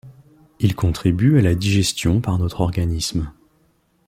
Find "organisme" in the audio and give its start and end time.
2.61-3.31